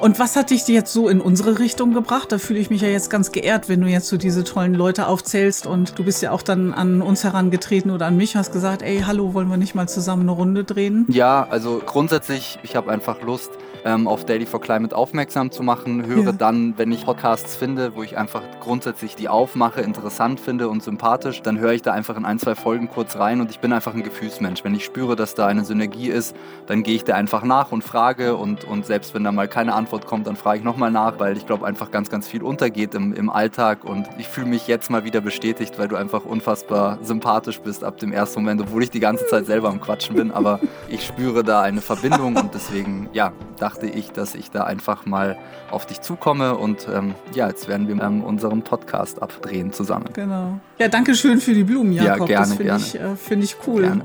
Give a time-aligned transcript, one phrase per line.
[0.00, 2.32] Und was hat dich jetzt so in unsere Richtung gebracht?
[2.32, 5.06] Da fühle ich mich ja jetzt ganz geehrt, wenn du jetzt so diese tollen Leute
[5.06, 8.82] aufzählst und du bist ja auch dann an uns herangetreten oder an mich, hast gesagt,
[8.82, 11.06] ey, hallo, wollen wir nicht mal zusammen eine Runde drehen?
[11.08, 13.52] Ja, also grundsätzlich, ich habe einfach Lust,
[13.84, 16.06] ähm, auf Daily for Climate aufmerksam zu machen.
[16.06, 16.32] Höre ja.
[16.32, 21.42] dann, wenn ich Podcasts finde, wo ich einfach grundsätzlich die aufmache, interessant finde und sympathisch,
[21.42, 23.94] dann höre ich da einfach in ein, zwei Folgen kurz rein und ich bin einfach
[23.94, 24.64] ein Gefühlsmensch.
[24.64, 26.34] Wenn ich spüre, dass da eine Synergie ist,
[26.66, 29.74] dann gehe ich da einfach nach und frage und, und selbst wenn da mal keine
[29.74, 32.94] Antwort kommt, dann frage ich nochmal nach, weil ich glaube einfach ganz, ganz viel untergeht
[32.94, 36.98] im, im Alltag und ich fühle mich jetzt mal wieder bestätigt, weil du einfach unfassbar
[37.02, 40.30] sympathisch bist ab dem ersten Moment, obwohl ich die ganze Zeit selber am Quatschen bin,
[40.30, 44.64] aber ich spüre da eine Verbindung und deswegen, ja, dachte dachte ich, dass ich da
[44.64, 45.36] einfach mal
[45.70, 50.10] auf dich zukomme und ähm, ja, jetzt werden wir ähm, unseren Podcast abdrehen zusammen.
[50.12, 50.60] Genau.
[50.78, 52.28] Ja, danke schön für die Blumen, Jakob.
[52.28, 53.82] Ja, gerne, das finde ich, äh, find ich cool.
[53.82, 54.04] Gerne.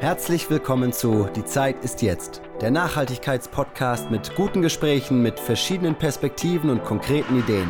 [0.00, 6.70] Herzlich willkommen zu Die Zeit ist jetzt, der Nachhaltigkeitspodcast mit guten Gesprächen, mit verschiedenen Perspektiven
[6.70, 7.68] und konkreten Ideen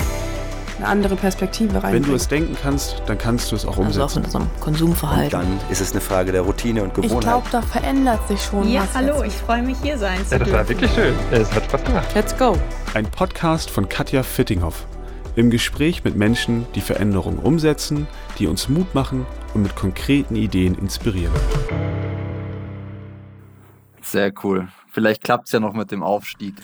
[0.78, 1.92] eine andere Perspektive rein.
[1.92, 4.00] Wenn du es denken kannst, dann kannst du es auch umsetzen.
[4.00, 5.40] Also auch in unserem Konsumverhalten.
[5.40, 7.18] Und dann ist es eine Frage der Routine und Gewohnheit.
[7.18, 8.94] Ich glaube, da verändert sich schon ja, was.
[8.94, 11.14] Ja, hallo, ich freue mich hier sein zu ja, das war wirklich schön.
[11.30, 12.08] Es hat Spaß gemacht.
[12.14, 12.56] Let's go.
[12.94, 14.86] Ein Podcast von Katja Fittinghoff.
[15.36, 18.06] Im Gespräch mit Menschen, die Veränderungen umsetzen,
[18.38, 21.32] die uns Mut machen und mit konkreten Ideen inspirieren.
[24.02, 24.68] Sehr cool.
[24.94, 26.54] Vielleicht klappt es ja noch mit dem Aufstieg.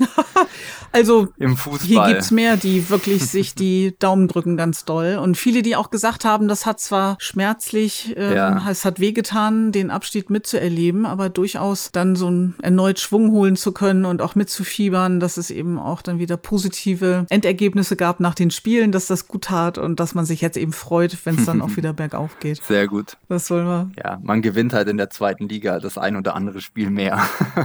[0.93, 1.87] also Im Fußball.
[1.87, 5.19] hier gibt's mehr, die wirklich sich die Daumen drücken ganz doll.
[5.21, 8.71] Und viele, die auch gesagt haben, das hat zwar schmerzlich, ähm, ja.
[8.71, 13.73] es hat wehgetan, den Abstieg mitzuerleben, aber durchaus dann so ein erneut Schwung holen zu
[13.73, 18.53] können und auch mitzufiebern, dass es eben auch dann wieder positive Endergebnisse gab nach den
[18.53, 21.63] Spielen, dass das gut tat und dass man sich jetzt eben freut, wenn es dann
[21.63, 22.63] auch wieder bergauf geht.
[22.63, 23.17] Sehr gut.
[23.29, 23.91] Das wollen wir.
[24.05, 27.21] Ja, man gewinnt halt in der zweiten Liga das ein oder andere Spiel mehr.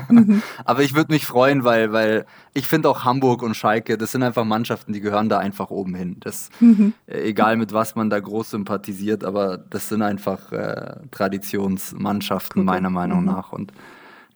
[0.10, 0.42] Mhm.
[0.64, 4.24] Aber ich würde mich freuen, weil, weil ich finde auch Hamburg und Schalke, das sind
[4.24, 6.18] einfach Mannschaften, die gehören da einfach oben hin.
[6.20, 6.94] Das, mhm.
[7.08, 12.90] äh, egal mit was man da groß sympathisiert, aber das sind einfach äh, Traditionsmannschaften, meiner
[12.90, 13.26] Meinung mhm.
[13.26, 13.52] nach.
[13.52, 13.74] Und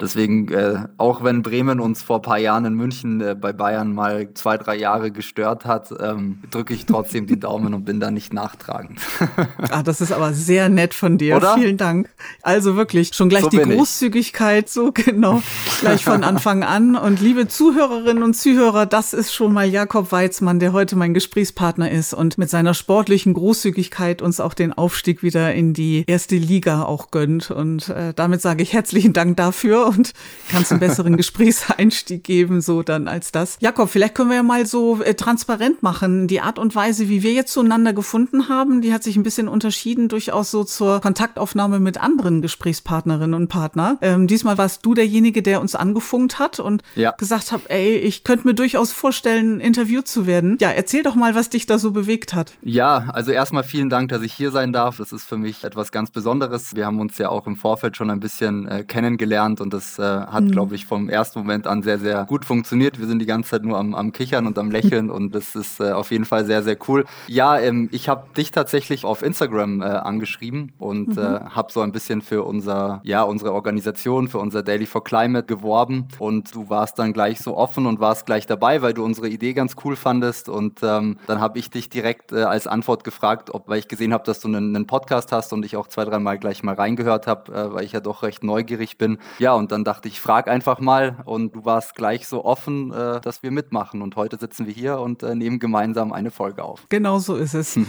[0.02, 3.94] Deswegen, äh, auch wenn Bremen uns vor ein paar Jahren in München äh, bei Bayern
[3.94, 8.09] mal zwei, drei Jahre gestört hat, ähm, drücke ich trotzdem die Daumen und bin da
[8.09, 9.02] nicht nachtragend.
[9.70, 11.36] ah, das ist aber sehr nett von dir.
[11.36, 11.56] Oder?
[11.56, 12.09] Vielen Dank.
[12.44, 14.72] Also wirklich, schon gleich so die Großzügigkeit, ich.
[14.72, 15.42] so genau,
[15.82, 16.96] gleich von Anfang an.
[16.96, 21.92] Und liebe Zuhörerinnen und Zuhörer, das ist schon mal Jakob Weizmann, der heute mein Gesprächspartner
[21.92, 26.84] ist und mit seiner sportlichen Großzügigkeit uns auch den Aufstieg wieder in die erste Liga
[26.84, 27.52] auch gönnt.
[27.52, 30.14] Und äh, damit sage ich herzlichen Dank dafür und
[30.50, 33.58] kannst einen besseren Gesprächseinstieg geben, so dann als das.
[33.60, 36.28] Jakob, vielleicht können wir ja mal so äh, transparent machen.
[36.28, 39.48] Die Art und Weise, wie wir jetzt zueinander gefunden haben, die hat sich ein bisschen
[39.48, 43.98] unterschieden, durchaus so zur Kontaktaufnahme mit anderen Gesprächspartnerinnen und Partnern.
[44.02, 47.12] Ähm, diesmal warst du derjenige, der uns angefunkt hat und ja.
[47.12, 50.58] gesagt hat, ey, ich könnte mir durchaus vorstellen, interviewt zu werden.
[50.60, 52.54] Ja, erzähl doch mal, was dich da so bewegt hat.
[52.62, 54.98] Ja, also erstmal vielen Dank, dass ich hier sein darf.
[54.98, 56.76] Das ist für mich etwas ganz Besonderes.
[56.76, 59.97] Wir haben uns ja auch im Vorfeld schon ein bisschen äh, kennengelernt und das das
[59.97, 60.51] äh, hat, mhm.
[60.51, 63.00] glaube ich, vom ersten Moment an sehr, sehr gut funktioniert.
[63.00, 65.79] Wir sind die ganze Zeit nur am, am Kichern und am Lächeln und das ist
[65.79, 67.06] äh, auf jeden Fall sehr, sehr cool.
[67.28, 71.19] Ja, ähm, ich habe dich tatsächlich auf Instagram äh, angeschrieben und mhm.
[71.19, 75.45] Äh, habe so ein bisschen für unser, ja, unsere Organisation, für unser Daily for Climate
[75.45, 79.29] geworben und du warst dann gleich so offen und warst gleich dabei, weil du unsere
[79.29, 83.53] Idee ganz cool fandest und ähm, dann habe ich dich direkt äh, als Antwort gefragt,
[83.53, 86.03] ob, weil ich gesehen habe, dass du einen, einen, Podcast hast und ich auch zwei,
[86.03, 89.19] dreimal gleich mal reingehört habe, äh, weil ich ja doch recht neugierig bin.
[89.38, 93.22] Ja, und dann dachte ich, frag einfach mal und du warst gleich so offen, äh,
[93.22, 94.02] dass wir mitmachen.
[94.02, 96.85] Und heute sitzen wir hier und äh, nehmen gemeinsam eine Folge auf.
[96.90, 97.79] Genau so ist es.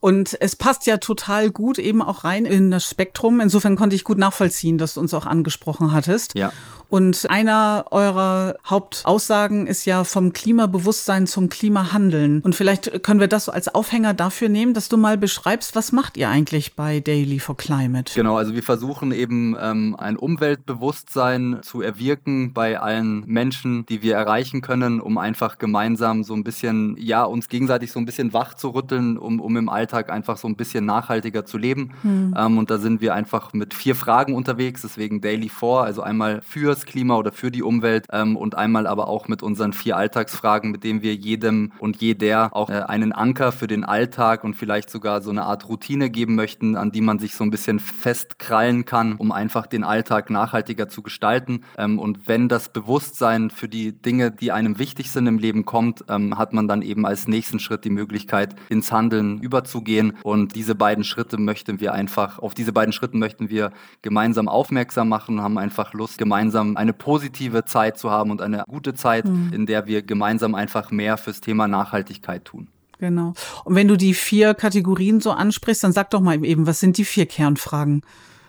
[0.00, 3.40] und es passt ja total gut eben auch rein in das Spektrum.
[3.40, 6.36] Insofern konnte ich gut nachvollziehen, dass du uns auch angesprochen hattest.
[6.36, 6.52] Ja.
[6.90, 12.40] Und einer eurer Hauptaussagen ist ja vom Klimabewusstsein zum Klimahandeln.
[12.40, 15.92] Und vielleicht können wir das so als Aufhänger dafür nehmen, dass du mal beschreibst, was
[15.92, 18.12] macht ihr eigentlich bei Daily for Climate?
[18.12, 24.16] Genau, also wir versuchen eben ähm, ein Umweltbewusstsein zu erwirken bei allen Menschen, die wir
[24.16, 28.54] erreichen können, um einfach gemeinsam so ein bisschen, ja, uns gegenseitig so ein bisschen wach
[28.54, 31.92] zu rütteln, um, um im Alltag einfach so ein bisschen nachhaltiger zu leben.
[32.02, 32.34] Hm.
[32.36, 36.40] Ähm, und da sind wir einfach mit vier Fragen unterwegs, deswegen Daily 4, also einmal
[36.42, 39.96] fürs fürs Klima oder für die Umwelt ähm, und einmal aber auch mit unseren vier
[39.96, 44.54] Alltagsfragen, mit denen wir jedem und jeder auch äh, einen Anker für den Alltag und
[44.54, 47.80] vielleicht sogar so eine Art Routine geben möchten, an die man sich so ein bisschen
[47.80, 51.64] festkrallen kann, um einfach den Alltag nachhaltiger zu gestalten.
[51.76, 56.04] Ähm, und wenn das Bewusstsein für die Dinge, die einem wichtig sind im Leben kommt,
[56.08, 60.16] ähm, hat man dann eben als nächsten Schritt die Möglichkeit, ins Handeln überzugehen.
[60.22, 63.72] Und diese beiden Schritte möchten wir einfach, auf diese beiden Schritte möchten wir
[64.02, 68.40] gemeinsam aufmerksam machen und haben einfach Lust, gemeinsam ähm, eine positive Zeit zu haben und
[68.40, 69.52] eine gute Zeit, mhm.
[69.52, 72.68] in der wir gemeinsam einfach mehr fürs Thema Nachhaltigkeit tun.
[72.98, 73.32] Genau.
[73.64, 76.98] Und wenn du die vier Kategorien so ansprichst, dann sag doch mal eben, was sind
[76.98, 78.02] die vier Kernfragen?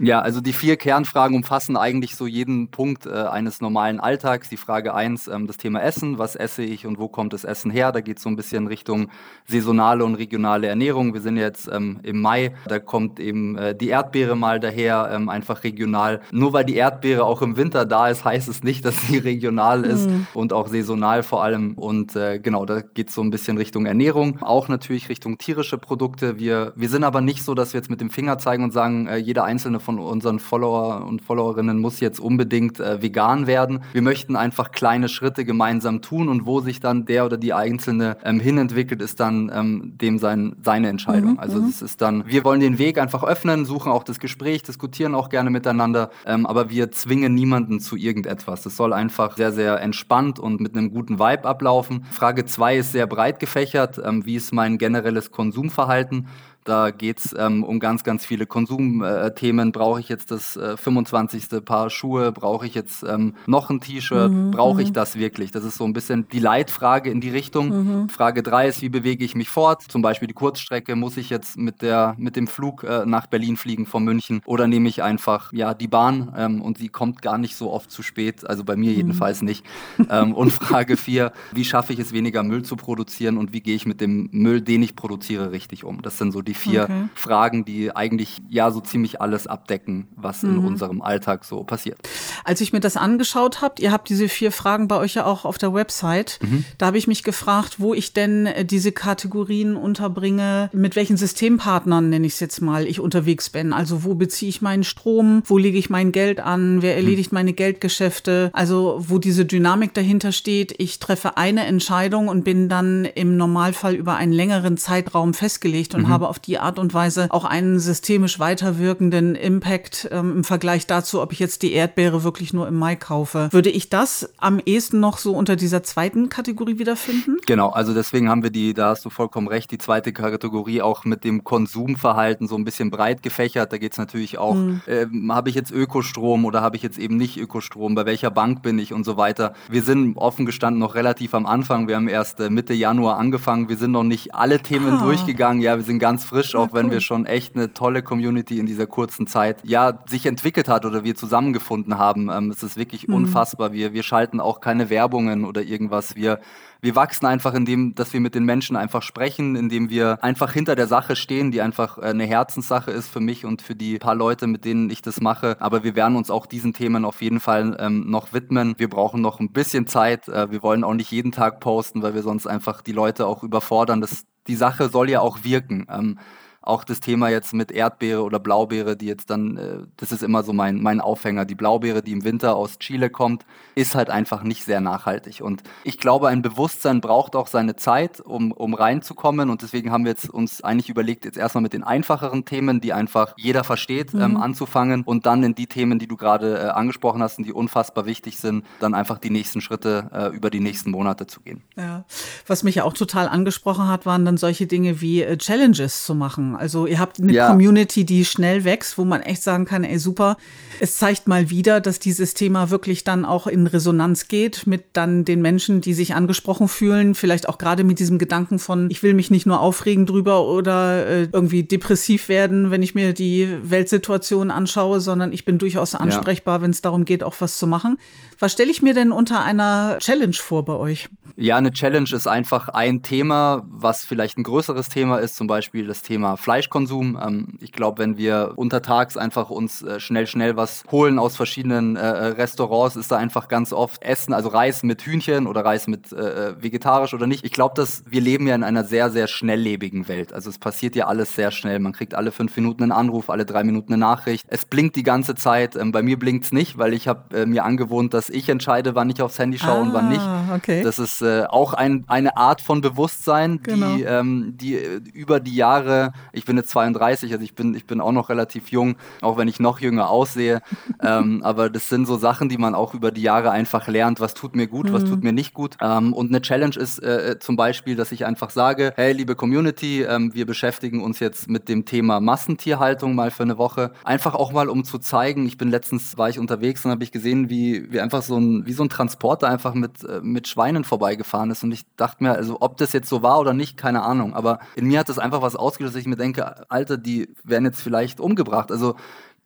[0.03, 4.49] Ja, also die vier Kernfragen umfassen eigentlich so jeden Punkt äh, eines normalen Alltags.
[4.49, 6.17] Die Frage eins, ähm, das Thema Essen.
[6.17, 7.91] Was esse ich und wo kommt das Essen her?
[7.91, 9.09] Da geht es so ein bisschen Richtung
[9.47, 11.13] saisonale und regionale Ernährung.
[11.13, 12.55] Wir sind jetzt ähm, im Mai.
[12.67, 16.21] Da kommt eben äh, die Erdbeere mal daher, ähm, einfach regional.
[16.31, 19.85] Nur weil die Erdbeere auch im Winter da ist, heißt es nicht, dass sie regional
[19.85, 20.25] ist mhm.
[20.33, 21.75] und auch saisonal vor allem.
[21.75, 24.41] Und äh, genau, da geht es so ein bisschen Richtung Ernährung.
[24.41, 26.39] Auch natürlich Richtung tierische Produkte.
[26.39, 29.05] Wir, wir sind aber nicht so, dass wir jetzt mit dem Finger zeigen und sagen,
[29.05, 33.81] äh, jeder einzelne von von unseren Follower und Followerinnen muss jetzt unbedingt äh, vegan werden.
[33.91, 38.15] Wir möchten einfach kleine Schritte gemeinsam tun und wo sich dann der oder die Einzelne
[38.23, 41.33] ähm, hinentwickelt, ist dann ähm, dem sein, seine Entscheidung.
[41.33, 41.67] Mhm, also mhm.
[41.67, 45.27] es ist dann, wir wollen den Weg einfach öffnen, suchen auch das Gespräch, diskutieren auch
[45.27, 48.65] gerne miteinander, ähm, aber wir zwingen niemanden zu irgendetwas.
[48.65, 52.05] Es soll einfach sehr, sehr entspannt und mit einem guten Vibe ablaufen.
[52.11, 53.99] Frage 2 ist sehr breit gefächert.
[54.03, 56.27] Ähm, wie ist mein generelles Konsumverhalten?
[56.63, 59.71] Da geht es ähm, um ganz, ganz viele Konsumthemen.
[59.71, 61.65] Brauche ich jetzt das äh, 25.
[61.65, 62.31] Paar Schuhe?
[62.31, 64.31] Brauche ich jetzt ähm, noch ein T-Shirt?
[64.31, 64.93] Mhm, Brauche ich mhm.
[64.93, 65.51] das wirklich?
[65.51, 68.03] Das ist so ein bisschen die Leitfrage in die Richtung.
[68.03, 68.09] Mhm.
[68.09, 69.81] Frage 3 ist, wie bewege ich mich fort?
[69.87, 70.95] Zum Beispiel die Kurzstrecke.
[70.95, 74.41] Muss ich jetzt mit, der, mit dem Flug äh, nach Berlin fliegen von München?
[74.45, 77.89] Oder nehme ich einfach ja, die Bahn ähm, und sie kommt gar nicht so oft
[77.89, 78.47] zu spät?
[78.47, 78.97] Also bei mir mhm.
[78.97, 79.65] jedenfalls nicht.
[80.09, 83.75] Ähm, und Frage 4, wie schaffe ich es, weniger Müll zu produzieren und wie gehe
[83.75, 86.03] ich mit dem Müll, den ich produziere, richtig um?
[86.03, 87.07] Das sind so die die vier okay.
[87.15, 90.49] Fragen, die eigentlich ja so ziemlich alles abdecken, was mhm.
[90.49, 91.97] in unserem Alltag so passiert.
[92.43, 95.45] Als ich mir das angeschaut habe, ihr habt diese vier Fragen bei euch ja auch
[95.45, 96.65] auf der Website, mhm.
[96.77, 102.09] da habe ich mich gefragt, wo ich denn äh, diese Kategorien unterbringe, mit welchen Systempartnern,
[102.09, 103.71] nenne ich es jetzt mal, ich unterwegs bin.
[103.71, 107.37] Also wo beziehe ich meinen Strom, wo lege ich mein Geld an, wer erledigt mhm.
[107.37, 110.75] meine Geldgeschäfte, also wo diese Dynamik dahinter steht.
[110.79, 116.03] Ich treffe eine Entscheidung und bin dann im Normalfall über einen längeren Zeitraum festgelegt und
[116.03, 116.09] mhm.
[116.09, 121.21] habe auf die Art und Weise auch einen systemisch weiterwirkenden Impact ähm, im Vergleich dazu,
[121.21, 123.49] ob ich jetzt die Erdbeere wirklich nur im Mai kaufe.
[123.51, 127.37] Würde ich das am ehesten noch so unter dieser zweiten Kategorie wiederfinden?
[127.45, 131.05] Genau, also deswegen haben wir die, da hast du vollkommen recht, die zweite Kategorie auch
[131.05, 133.73] mit dem Konsumverhalten so ein bisschen breit gefächert.
[133.73, 134.81] Da geht es natürlich auch, mhm.
[134.87, 138.61] äh, habe ich jetzt Ökostrom oder habe ich jetzt eben nicht Ökostrom, bei welcher Bank
[138.61, 139.53] bin ich und so weiter.
[139.69, 141.87] Wir sind offen gestanden noch relativ am Anfang.
[141.87, 143.69] Wir haben erst äh, Mitte Januar angefangen.
[143.69, 145.03] Wir sind noch nicht alle Themen ah.
[145.03, 145.61] durchgegangen.
[145.61, 148.87] Ja, wir sind ganz frisch, auch wenn wir schon echt eine tolle Community in dieser
[148.87, 152.29] kurzen Zeit ja sich entwickelt hat oder wir zusammengefunden haben.
[152.29, 153.15] Ähm, es ist wirklich mhm.
[153.15, 153.73] unfassbar.
[153.73, 156.15] Wir, wir schalten auch keine Werbungen oder irgendwas.
[156.15, 156.39] Wir
[156.83, 160.75] wir wachsen einfach, indem, dass wir mit den Menschen einfach sprechen, indem wir einfach hinter
[160.75, 164.15] der Sache stehen, die einfach äh, eine Herzenssache ist für mich und für die paar
[164.15, 165.57] Leute, mit denen ich das mache.
[165.59, 168.73] Aber wir werden uns auch diesen Themen auf jeden Fall ähm, noch widmen.
[168.77, 170.27] Wir brauchen noch ein bisschen Zeit.
[170.27, 173.43] Äh, wir wollen auch nicht jeden Tag posten, weil wir sonst einfach die Leute auch
[173.43, 174.01] überfordern.
[174.01, 175.85] Das, die Sache soll ja auch wirken.
[175.89, 176.19] Ähm,
[176.61, 180.43] auch das Thema jetzt mit Erdbeere oder Blaubeere, die jetzt dann, äh, das ist immer
[180.43, 181.45] so mein, mein Aufhänger.
[181.45, 185.41] Die Blaubeere, die im Winter aus Chile kommt, ist halt einfach nicht sehr nachhaltig.
[185.41, 189.49] Und ich glaube, ein Bewusstsein braucht auch seine Zeit, um, um reinzukommen.
[189.49, 192.93] Und deswegen haben wir jetzt uns eigentlich überlegt, jetzt erstmal mit den einfacheren Themen, die
[192.93, 194.25] einfach jeder versteht, ähm, mhm.
[194.25, 197.53] ähm, anzufangen und dann in die Themen, die du gerade äh, angesprochen hast und die
[197.53, 201.63] unfassbar wichtig sind, dann einfach die nächsten Schritte äh, über die nächsten Monate zu gehen.
[201.75, 202.05] Ja.
[202.45, 206.13] Was mich ja auch total angesprochen hat, waren dann solche Dinge wie äh, Challenges zu
[206.13, 206.50] machen.
[206.55, 207.49] Also ihr habt eine ja.
[207.49, 210.37] Community, die schnell wächst, wo man echt sagen kann, ey super,
[210.79, 215.25] es zeigt mal wieder, dass dieses Thema wirklich dann auch in Resonanz geht mit dann
[215.25, 219.13] den Menschen, die sich angesprochen fühlen, vielleicht auch gerade mit diesem Gedanken von, ich will
[219.13, 224.49] mich nicht nur aufregen drüber oder äh, irgendwie depressiv werden, wenn ich mir die Weltsituation
[224.49, 226.61] anschaue, sondern ich bin durchaus ansprechbar, ja.
[226.63, 227.97] wenn es darum geht, auch was zu machen.
[228.39, 231.09] Was stelle ich mir denn unter einer Challenge vor bei euch?
[231.35, 235.85] Ja, eine Challenge ist einfach ein Thema, was vielleicht ein größeres Thema ist, zum Beispiel
[235.85, 237.17] das Thema Fleischkonsum.
[237.21, 241.95] Ähm, ich glaube, wenn wir untertags einfach uns äh, schnell, schnell was holen aus verschiedenen
[241.95, 245.87] äh, äh, Restaurants, ist da einfach ganz oft Essen, also Reis mit Hühnchen oder Reis
[245.87, 247.45] mit äh, äh vegetarisch oder nicht.
[247.45, 250.33] Ich glaube, dass wir leben ja in einer sehr, sehr schnelllebigen Welt.
[250.33, 251.79] Also es passiert ja alles sehr schnell.
[251.79, 254.45] Man kriegt alle fünf Minuten einen Anruf, alle drei Minuten eine Nachricht.
[254.47, 255.75] Es blinkt die ganze Zeit.
[255.75, 258.95] Ähm, bei mir blinkt es nicht, weil ich habe äh, mir angewohnt, dass ich entscheide,
[258.95, 260.21] wann ich aufs Handy schaue ah, und wann nicht.
[260.21, 260.83] Ah, okay.
[260.83, 263.95] Das ist auch ein, eine Art von Bewusstsein, genau.
[263.95, 264.75] die, ähm, die
[265.13, 268.69] über die Jahre Ich bin jetzt 32, also ich bin, ich bin auch noch relativ
[268.69, 270.61] jung, auch wenn ich noch jünger aussehe.
[271.01, 274.19] ähm, aber das sind so Sachen, die man auch über die Jahre einfach lernt.
[274.19, 274.93] Was tut mir gut, mhm.
[274.93, 275.77] was tut mir nicht gut.
[275.81, 280.03] Ähm, und eine Challenge ist äh, zum Beispiel, dass ich einfach sage, hey, liebe Community,
[280.03, 283.91] ähm, wir beschäftigen uns jetzt mit dem Thema Massentierhaltung mal für eine Woche.
[284.03, 287.11] Einfach auch mal, um zu zeigen, ich bin letztens, war ich unterwegs und habe ich
[287.11, 290.83] gesehen, wie, wie einfach so ein, wie so ein Transporter einfach mit, äh, mit Schweinen
[290.83, 291.63] vorbeigefahren ist.
[291.63, 294.33] Und ich dachte mir, also ob das jetzt so war oder nicht, keine Ahnung.
[294.33, 297.65] Aber in mir hat das einfach was ausgelöst, dass ich mir denke, Alter, die werden
[297.65, 298.71] jetzt vielleicht umgebracht.
[298.71, 298.95] Also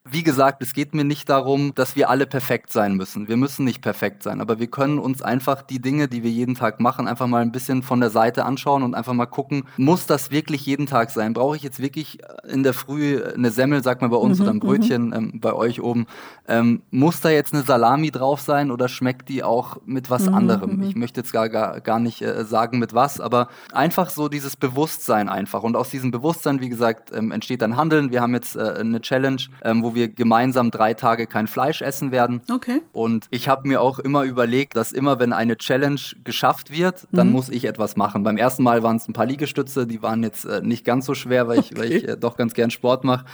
[0.08, 3.28] wie gesagt, es geht mir nicht darum, dass wir alle perfekt sein müssen.
[3.28, 6.54] Wir müssen nicht perfekt sein, aber wir können uns einfach die Dinge, die wir jeden
[6.54, 10.06] Tag machen, einfach mal ein bisschen von der Seite anschauen und einfach mal gucken, muss
[10.06, 11.34] das wirklich jeden Tag sein?
[11.34, 14.52] Brauche ich jetzt wirklich in der Früh eine Semmel, sagt man bei uns, mhm, oder
[14.52, 14.60] ein mhm.
[14.60, 16.06] Brötchen ähm, bei euch oben?
[16.48, 20.36] Ähm, muss da jetzt eine Salami drauf sein oder schmeckt die auch mit was mhm,
[20.36, 20.78] anderem?
[20.78, 20.84] Mhm.
[20.84, 24.56] Ich möchte jetzt gar, gar, gar nicht äh, sagen mit was, aber einfach so dieses
[24.56, 25.64] Bewusstsein einfach.
[25.64, 28.12] Und aus diesem Bewusstsein, wie gesagt, ähm, entsteht dann Handeln.
[28.12, 32.12] Wir haben jetzt äh, eine Challenge, ähm, wo wir gemeinsam drei Tage kein Fleisch essen
[32.12, 32.42] werden.
[32.52, 32.82] Okay.
[32.92, 37.28] Und ich habe mir auch immer überlegt, dass immer, wenn eine Challenge geschafft wird, dann
[37.28, 37.34] mhm.
[37.34, 38.24] muss ich etwas machen.
[38.24, 41.14] Beim ersten Mal waren es ein paar Liegestütze, die waren jetzt äh, nicht ganz so
[41.14, 41.80] schwer, weil ich, okay.
[41.80, 43.26] weil ich äh, doch ganz gern Sport mache.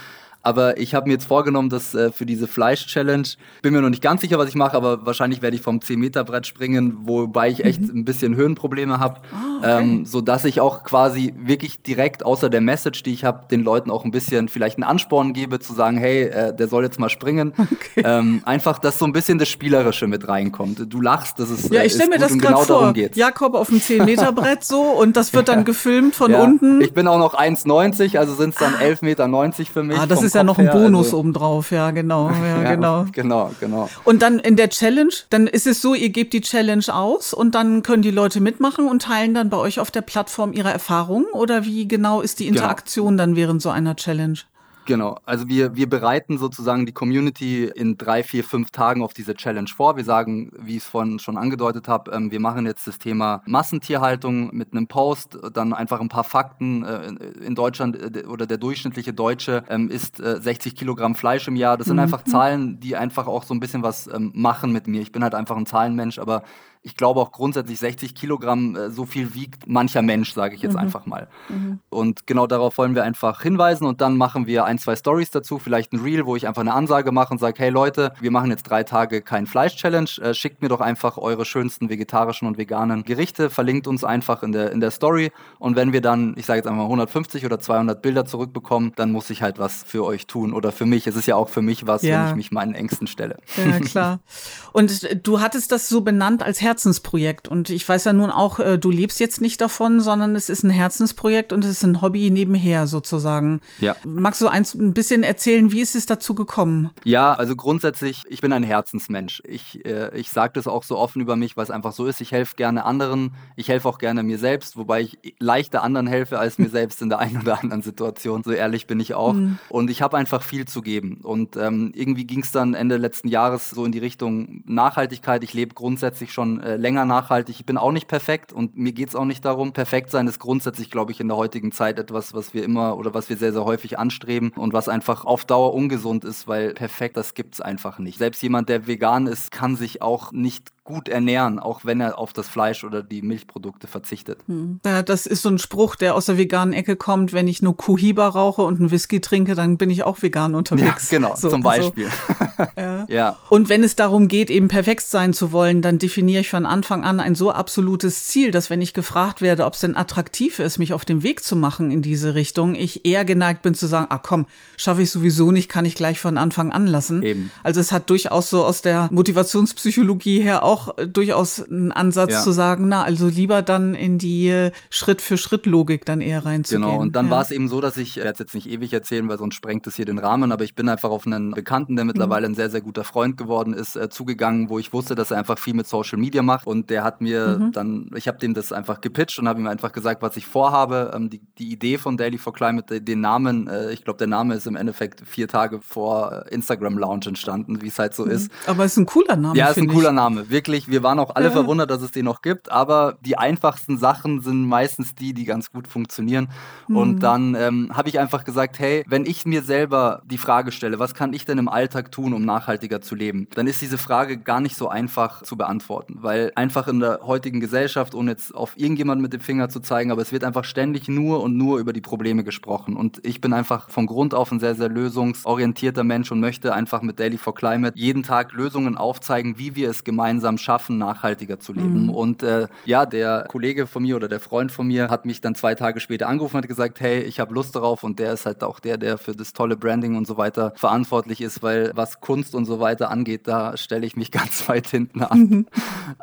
[0.42, 3.28] Aber ich habe mir jetzt vorgenommen, dass äh, für diese Fleisch-Challenge,
[3.62, 6.46] bin mir noch nicht ganz sicher, was ich mache, aber wahrscheinlich werde ich vom 10-Meter-Brett
[6.46, 8.00] springen, wobei ich echt mhm.
[8.00, 9.82] ein bisschen Höhenprobleme habe, oh, okay.
[9.82, 13.90] ähm, sodass ich auch quasi wirklich direkt außer der Message, die ich habe, den Leuten
[13.90, 17.08] auch ein bisschen vielleicht einen Ansporn gebe, zu sagen, hey, äh, der soll jetzt mal
[17.08, 17.52] springen.
[17.72, 18.02] Okay.
[18.04, 20.92] Ähm, einfach, dass so ein bisschen das Spielerische mit reinkommt.
[20.92, 22.94] Du lachst, das ist Ja, ich stelle mir das gerade genau vor.
[23.14, 26.42] Jakob auf dem 10-Meter-Brett so und das wird dann gefilmt von ja.
[26.42, 26.80] unten.
[26.80, 29.04] Ich bin auch noch 1,90, also sind es dann 11,90 ah.
[29.04, 29.98] Meter für mich.
[29.98, 32.30] Ah, das ist ja noch ein Bonus also, obendrauf, ja, genau.
[32.42, 33.06] Ja, ja, genau.
[33.12, 33.88] Genau, genau.
[34.04, 37.54] Und dann in der Challenge, dann ist es so, ihr gebt die Challenge aus und
[37.54, 41.26] dann können die Leute mitmachen und teilen dann bei euch auf der Plattform ihre Erfahrungen
[41.32, 42.58] oder wie genau ist die genau.
[42.58, 43.22] Interaktion genau.
[43.22, 44.38] dann während so einer Challenge?
[44.84, 49.34] Genau, also wir, wir bereiten sozusagen die Community in drei, vier, fünf Tagen auf diese
[49.34, 49.96] Challenge vor.
[49.96, 53.42] Wir sagen, wie ich es vorhin schon angedeutet habe, ähm, wir machen jetzt das Thema
[53.46, 56.84] Massentierhaltung mit einem Post, dann einfach ein paar Fakten.
[56.84, 57.12] Äh,
[57.44, 61.76] in Deutschland äh, oder der durchschnittliche Deutsche ähm, isst äh, 60 Kilogramm Fleisch im Jahr.
[61.76, 62.02] Das sind mhm.
[62.02, 65.00] einfach Zahlen, die einfach auch so ein bisschen was ähm, machen mit mir.
[65.00, 66.42] Ich bin halt einfach ein Zahlenmensch, aber
[66.82, 70.72] ich glaube auch grundsätzlich 60 Kilogramm, äh, so viel wiegt mancher Mensch, sage ich jetzt
[70.72, 70.80] mhm.
[70.80, 71.28] einfach mal.
[71.48, 71.78] Mhm.
[71.90, 75.58] Und genau darauf wollen wir einfach hinweisen und dann machen wir ein, zwei Stories dazu,
[75.58, 78.50] vielleicht ein Reel, wo ich einfach eine Ansage mache und sage, hey Leute, wir machen
[78.50, 83.04] jetzt drei Tage kein Fleisch-Challenge, äh, schickt mir doch einfach eure schönsten vegetarischen und veganen
[83.04, 86.58] Gerichte, verlinkt uns einfach in der, in der Story und wenn wir dann, ich sage
[86.58, 90.52] jetzt einfach 150 oder 200 Bilder zurückbekommen, dann muss ich halt was für euch tun
[90.52, 91.06] oder für mich.
[91.06, 92.22] Es ist ja auch für mich was, ja.
[92.22, 93.36] wenn ich mich meinen Ängsten stelle.
[93.56, 94.20] Ja, klar.
[94.72, 97.48] Und du hattest das so benannt als Herz Herzensprojekt.
[97.48, 100.62] Und ich weiß ja nun auch, äh, du lebst jetzt nicht davon, sondern es ist
[100.62, 103.60] ein Herzensprojekt und es ist ein Hobby nebenher sozusagen.
[103.78, 103.94] Ja.
[104.06, 106.90] Magst du eins ein bisschen erzählen, wie ist es dazu gekommen?
[107.04, 109.42] Ja, also grundsätzlich, ich bin ein Herzensmensch.
[109.44, 112.22] Ich, äh, ich sage das auch so offen über mich, weil es einfach so ist.
[112.22, 113.34] Ich helfe gerne anderen.
[113.54, 117.10] Ich helfe auch gerne mir selbst, wobei ich leichter anderen helfe als mir selbst in
[117.10, 118.42] der einen oder anderen Situation.
[118.44, 119.34] So ehrlich bin ich auch.
[119.34, 119.58] Mhm.
[119.68, 121.20] Und ich habe einfach viel zu geben.
[121.22, 125.44] Und ähm, irgendwie ging es dann Ende letzten Jahres so in die Richtung Nachhaltigkeit.
[125.44, 127.56] Ich lebe grundsätzlich schon äh, länger nachhaltig.
[127.58, 129.72] Ich bin auch nicht perfekt und mir geht es auch nicht darum.
[129.72, 133.14] Perfekt sein ist grundsätzlich, glaube ich, in der heutigen Zeit etwas, was wir immer oder
[133.14, 137.16] was wir sehr, sehr häufig anstreben und was einfach auf Dauer ungesund ist, weil perfekt,
[137.16, 138.18] das gibt es einfach nicht.
[138.18, 142.32] Selbst jemand, der vegan ist, kann sich auch nicht gut ernähren, auch wenn er auf
[142.32, 144.40] das Fleisch oder die Milchprodukte verzichtet.
[144.46, 144.80] Hm.
[144.84, 147.32] Ja, das ist so ein Spruch, der aus der veganen Ecke kommt.
[147.32, 151.10] Wenn ich nur Kuhiba rauche und einen Whisky trinke, dann bin ich auch vegan unterwegs.
[151.10, 152.08] Ja, genau, so, zum Beispiel.
[152.08, 152.64] So.
[152.76, 153.06] ja.
[153.08, 153.36] ja.
[153.48, 157.02] Und wenn es darum geht, eben perfekt sein zu wollen, dann definiere ich von Anfang
[157.04, 160.78] an ein so absolutes Ziel, dass wenn ich gefragt werde, ob es denn attraktiv ist,
[160.78, 164.06] mich auf den Weg zu machen in diese Richtung, ich eher geneigt bin zu sagen,
[164.10, 167.22] ah komm, schaffe ich sowieso nicht, kann ich gleich von Anfang an lassen.
[167.22, 167.50] Eben.
[167.62, 172.40] Also es hat durchaus so aus der Motivationspsychologie her auch auch durchaus ein Ansatz ja.
[172.42, 176.82] zu sagen, na, also lieber dann in die Schritt-für-Schritt-Logik dann eher reinzugehen.
[176.82, 177.32] Genau, und dann ja.
[177.32, 179.54] war es eben so, dass ich, ich werde es jetzt nicht ewig erzählen, weil sonst
[179.54, 182.52] sprengt es hier den Rahmen, aber ich bin einfach auf einen Bekannten, der mittlerweile mhm.
[182.52, 185.58] ein sehr, sehr guter Freund geworden ist, äh, zugegangen, wo ich wusste, dass er einfach
[185.58, 187.72] viel mit Social Media macht und der hat mir mhm.
[187.72, 191.12] dann, ich habe dem das einfach gepitcht und habe ihm einfach gesagt, was ich vorhabe,
[191.14, 194.54] ähm, die, die Idee von Daily for Climate, den Namen, äh, ich glaube, der Name
[194.54, 198.32] ist im Endeffekt vier Tage vor Instagram Lounge entstanden, wie es halt so mhm.
[198.32, 198.52] ist.
[198.66, 199.58] Aber es ist ein cooler Name.
[199.58, 201.50] Ja, ist ein cooler Name, wirklich wir waren auch alle ja.
[201.52, 205.72] verwundert, dass es den noch gibt, aber die einfachsten Sachen sind meistens die, die ganz
[205.72, 206.48] gut funktionieren.
[206.88, 206.96] Mhm.
[206.96, 210.98] Und dann ähm, habe ich einfach gesagt, hey, wenn ich mir selber die Frage stelle,
[210.98, 214.38] was kann ich denn im Alltag tun, um nachhaltiger zu leben, dann ist diese Frage
[214.38, 218.72] gar nicht so einfach zu beantworten, weil einfach in der heutigen Gesellschaft, ohne jetzt auf
[218.78, 221.92] irgendjemanden mit dem Finger zu zeigen, aber es wird einfach ständig nur und nur über
[221.92, 222.96] die Probleme gesprochen.
[222.96, 227.02] Und ich bin einfach von Grund auf ein sehr, sehr lösungsorientierter Mensch und möchte einfach
[227.02, 231.74] mit Daily for Climate jeden Tag Lösungen aufzeigen, wie wir es gemeinsam schaffen, nachhaltiger zu
[231.74, 232.04] leben.
[232.04, 232.10] Mhm.
[232.10, 235.54] Und äh, ja, der Kollege von mir oder der Freund von mir hat mich dann
[235.54, 238.46] zwei Tage später angerufen und hat gesagt, hey, ich habe Lust darauf und der ist
[238.46, 242.22] halt auch der, der für das tolle Branding und so weiter verantwortlich ist, weil was
[242.22, 245.38] Kunst und so weiter angeht, da stelle ich mich ganz weit hinten an.
[245.38, 245.66] Mhm.